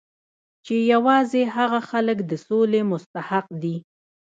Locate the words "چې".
0.65-0.75